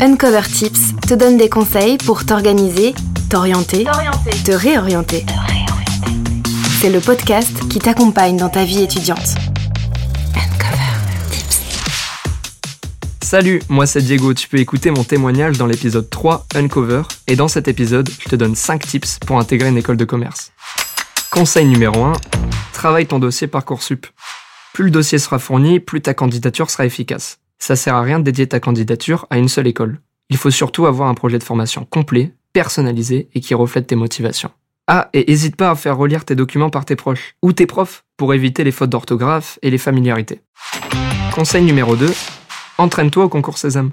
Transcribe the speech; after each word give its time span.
Uncover 0.00 0.42
Tips 0.42 0.94
te 1.06 1.14
donne 1.14 1.36
des 1.36 1.48
conseils 1.48 1.98
pour 1.98 2.26
t'organiser, 2.26 2.94
t'orienter, 3.30 3.84
te 4.44 4.52
réorienter. 4.52 5.24
C'est 6.80 6.90
le 6.90 7.00
podcast 7.00 7.68
qui 7.68 7.78
t'accompagne 7.78 8.36
dans 8.36 8.48
ta 8.48 8.64
vie 8.64 8.82
étudiante. 8.82 9.36
Uncover 10.34 10.98
Tips. 11.30 11.60
Salut, 13.22 13.62
moi 13.68 13.86
c'est 13.86 14.02
Diego, 14.02 14.34
tu 14.34 14.48
peux 14.48 14.58
écouter 14.58 14.90
mon 14.90 15.04
témoignage 15.04 15.58
dans 15.58 15.66
l'épisode 15.66 16.10
3 16.10 16.46
Uncover 16.54 17.02
et 17.26 17.36
dans 17.36 17.48
cet 17.48 17.68
épisode, 17.68 18.10
je 18.20 18.28
te 18.28 18.36
donne 18.36 18.54
5 18.54 18.84
tips 18.84 19.18
pour 19.20 19.38
intégrer 19.38 19.68
une 19.68 19.78
école 19.78 19.96
de 19.96 20.04
commerce. 20.04 20.52
Conseil 21.30 21.66
numéro 21.66 22.04
1, 22.04 22.12
travaille 22.72 23.06
ton 23.06 23.18
dossier 23.18 23.46
Parcoursup. 23.46 24.06
Plus 24.72 24.84
le 24.84 24.90
dossier 24.90 25.18
sera 25.18 25.38
fourni, 25.38 25.78
plus 25.78 26.00
ta 26.00 26.14
candidature 26.14 26.68
sera 26.68 26.84
efficace. 26.84 27.38
Ça 27.66 27.76
sert 27.76 27.94
à 27.94 28.02
rien 28.02 28.18
de 28.18 28.24
dédier 28.24 28.46
ta 28.46 28.60
candidature 28.60 29.26
à 29.30 29.38
une 29.38 29.48
seule 29.48 29.66
école. 29.66 29.98
Il 30.28 30.36
faut 30.36 30.50
surtout 30.50 30.84
avoir 30.84 31.08
un 31.08 31.14
projet 31.14 31.38
de 31.38 31.42
formation 31.42 31.86
complet, 31.86 32.34
personnalisé 32.52 33.30
et 33.34 33.40
qui 33.40 33.54
reflète 33.54 33.86
tes 33.86 33.96
motivations. 33.96 34.50
Ah, 34.86 35.08
et 35.14 35.24
n'hésite 35.26 35.56
pas 35.56 35.70
à 35.70 35.74
faire 35.74 35.96
relire 35.96 36.26
tes 36.26 36.34
documents 36.34 36.68
par 36.68 36.84
tes 36.84 36.94
proches 36.94 37.36
ou 37.40 37.54
tes 37.54 37.64
profs 37.64 38.04
pour 38.18 38.34
éviter 38.34 38.64
les 38.64 38.70
fautes 38.70 38.90
d'orthographe 38.90 39.58
et 39.62 39.70
les 39.70 39.78
familiarités. 39.78 40.42
Conseil 41.34 41.64
numéro 41.64 41.96
2, 41.96 42.12
entraîne-toi 42.76 43.24
au 43.24 43.28
concours 43.30 43.56
Sésame. 43.56 43.92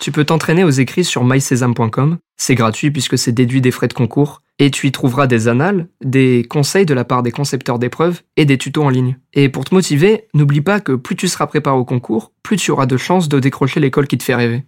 Tu 0.00 0.12
peux 0.12 0.26
t'entraîner 0.26 0.64
aux 0.64 0.68
écrits 0.68 1.04
sur 1.04 1.24
mysésame.com, 1.24 2.18
c'est 2.36 2.56
gratuit 2.56 2.90
puisque 2.90 3.16
c'est 3.16 3.32
déduit 3.32 3.62
des 3.62 3.70
frais 3.70 3.88
de 3.88 3.94
concours, 3.94 4.42
et 4.58 4.70
tu 4.70 4.86
y 4.86 4.92
trouveras 4.92 5.26
des 5.26 5.48
annales, 5.48 5.88
des 6.02 6.44
conseils 6.48 6.86
de 6.86 6.94
la 6.94 7.04
part 7.04 7.22
des 7.22 7.30
concepteurs 7.30 7.78
d'épreuves 7.78 8.22
et 8.36 8.44
des 8.44 8.58
tutos 8.58 8.82
en 8.82 8.88
ligne. 8.88 9.18
Et 9.32 9.48
pour 9.48 9.64
te 9.64 9.74
motiver, 9.74 10.24
n'oublie 10.34 10.60
pas 10.60 10.80
que 10.80 10.92
plus 10.92 11.16
tu 11.16 11.28
seras 11.28 11.46
préparé 11.46 11.76
au 11.76 11.84
concours, 11.84 12.32
plus 12.42 12.56
tu 12.56 12.70
auras 12.70 12.86
de 12.86 12.96
chances 12.96 13.28
de 13.28 13.38
décrocher 13.38 13.80
l'école 13.80 14.06
qui 14.06 14.18
te 14.18 14.24
fait 14.24 14.34
rêver. 14.34 14.64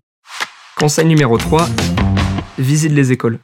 Conseil 0.76 1.06
numéro 1.06 1.36
3, 1.36 1.68
visite 2.58 2.92
les 2.92 3.12
écoles. 3.12 3.40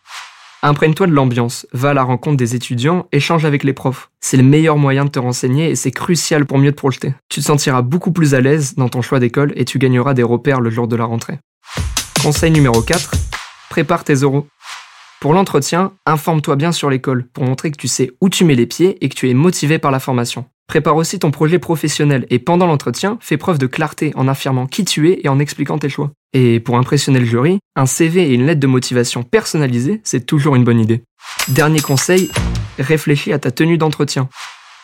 Imprègne-toi 0.62 1.06
de 1.06 1.12
l'ambiance, 1.12 1.66
va 1.72 1.90
à 1.90 1.94
la 1.94 2.02
rencontre 2.02 2.38
des 2.38 2.54
étudiants, 2.54 3.06
échange 3.12 3.44
avec 3.44 3.62
les 3.62 3.72
profs. 3.72 4.10
C'est 4.20 4.36
le 4.36 4.42
meilleur 4.42 4.78
moyen 4.78 5.04
de 5.04 5.10
te 5.10 5.18
renseigner 5.18 5.70
et 5.70 5.76
c'est 5.76 5.90
crucial 5.90 6.46
pour 6.46 6.58
mieux 6.58 6.72
te 6.72 6.76
projeter. 6.76 7.14
Tu 7.28 7.40
te 7.40 7.44
sentiras 7.44 7.82
beaucoup 7.82 8.10
plus 8.10 8.34
à 8.34 8.40
l'aise 8.40 8.74
dans 8.74 8.88
ton 8.88 9.02
choix 9.02 9.20
d'école 9.20 9.52
et 9.54 9.64
tu 9.64 9.78
gagneras 9.78 10.14
des 10.14 10.22
repères 10.22 10.60
le 10.60 10.70
jour 10.70 10.88
de 10.88 10.96
la 10.96 11.04
rentrée. 11.04 11.38
Conseil 12.22 12.50
numéro 12.50 12.80
4, 12.80 13.12
prépare 13.68 14.02
tes 14.02 14.22
oraux. 14.22 14.46
Pour 15.20 15.32
l'entretien, 15.32 15.92
informe-toi 16.04 16.56
bien 16.56 16.72
sur 16.72 16.90
l'école 16.90 17.26
pour 17.32 17.44
montrer 17.44 17.70
que 17.70 17.76
tu 17.76 17.88
sais 17.88 18.12
où 18.20 18.28
tu 18.28 18.44
mets 18.44 18.54
les 18.54 18.66
pieds 18.66 19.02
et 19.02 19.08
que 19.08 19.14
tu 19.14 19.30
es 19.30 19.34
motivé 19.34 19.78
par 19.78 19.90
la 19.90 19.98
formation. 19.98 20.44
Prépare 20.66 20.96
aussi 20.96 21.18
ton 21.18 21.30
projet 21.30 21.58
professionnel 21.58 22.26
et 22.28 22.38
pendant 22.38 22.66
l'entretien, 22.66 23.16
fais 23.20 23.36
preuve 23.36 23.58
de 23.58 23.66
clarté 23.66 24.12
en 24.16 24.28
affirmant 24.28 24.66
qui 24.66 24.84
tu 24.84 25.10
es 25.10 25.20
et 25.22 25.28
en 25.28 25.38
expliquant 25.38 25.78
tes 25.78 25.88
choix. 25.88 26.10
Et 26.32 26.60
pour 26.60 26.76
impressionner 26.76 27.20
le 27.20 27.24
jury, 27.24 27.58
un 27.76 27.86
CV 27.86 28.24
et 28.24 28.34
une 28.34 28.46
lettre 28.46 28.60
de 28.60 28.66
motivation 28.66 29.22
personnalisée, 29.22 30.00
c'est 30.04 30.26
toujours 30.26 30.54
une 30.54 30.64
bonne 30.64 30.80
idée. 30.80 31.02
Dernier 31.48 31.80
conseil, 31.80 32.30
réfléchis 32.78 33.32
à 33.32 33.38
ta 33.38 33.50
tenue 33.50 33.78
d'entretien. 33.78 34.28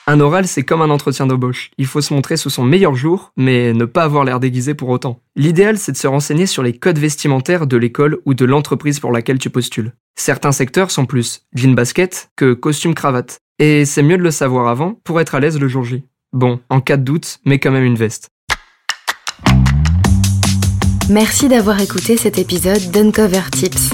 Un 0.09 0.19
oral, 0.19 0.49
c'est 0.49 0.65
comme 0.65 0.83
un 0.83 0.91
entretien 0.91 1.27
d'embauche. 1.27 1.71
Il 1.79 1.87
faut 1.87 2.01
se 2.01 2.13
montrer 2.13 2.37
sous 2.37 2.51
son 2.51 2.65
meilleur 2.65 2.97
jour, 2.97 3.33
mais 3.37 3.73
ne 3.73 3.85
pas 3.85 4.03
avoir 4.03 4.25
l'air 4.25 4.41
déguisé 4.41 4.75
pour 4.75 4.89
autant. 4.89 5.21
L'idéal, 5.37 5.79
c'est 5.79 5.93
de 5.93 5.97
se 5.97 6.09
renseigner 6.09 6.47
sur 6.47 6.65
les 6.65 6.77
codes 6.77 6.99
vestimentaires 6.99 7.69
de 7.69 7.77
l'école 7.77 8.19
ou 8.25 8.35
de 8.35 8.45
l'entreprise 8.45 8.99
pour 8.99 9.13
laquelle 9.13 9.39
tu 9.39 9.49
postules. 9.49 9.93
Certains 10.17 10.51
secteurs 10.51 10.91
sont 10.91 11.07
plus 11.07 11.47
jean 11.55 11.75
basket 11.75 12.31
que 12.35 12.53
costume 12.53 12.95
cravate. 12.95 13.39
Et 13.61 13.85
c'est 13.85 14.03
mieux 14.03 14.19
de 14.19 14.23
le 14.25 14.33
savoir 14.33 14.67
avant 14.67 14.95
pour 15.05 15.21
être 15.21 15.37
à 15.37 15.41
l'aise 15.41 15.61
le 15.61 15.69
jour 15.69 15.85
J. 15.85 16.03
Bon, 16.33 16.59
en 16.69 16.81
cas 16.81 16.97
de 16.97 17.05
doute, 17.05 17.39
mets 17.45 17.61
quand 17.61 17.71
même 17.71 17.85
une 17.85 17.95
veste. 17.95 18.31
Merci 21.09 21.49
d'avoir 21.49 21.81
écouté 21.81 22.17
cet 22.17 22.39
épisode 22.39 22.91
d'Uncover 22.91 23.43
Tips. 23.53 23.91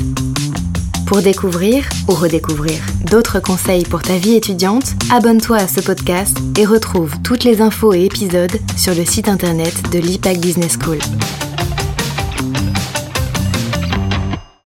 Pour 1.08 1.22
découvrir 1.22 1.88
ou 2.06 2.12
redécouvrir 2.12 2.78
d'autres 3.10 3.40
conseils 3.40 3.84
pour 3.84 4.02
ta 4.02 4.18
vie 4.18 4.34
étudiante, 4.34 4.92
abonne-toi 5.10 5.56
à 5.56 5.66
ce 5.66 5.80
podcast 5.80 6.36
et 6.58 6.66
retrouve 6.66 7.14
toutes 7.22 7.44
les 7.44 7.62
infos 7.62 7.94
et 7.94 8.04
épisodes 8.04 8.52
sur 8.76 8.94
le 8.94 9.06
site 9.06 9.26
internet 9.26 9.90
de 9.90 10.00
l'IPAC 10.00 10.36
Business 10.36 10.76
School. 10.78 10.98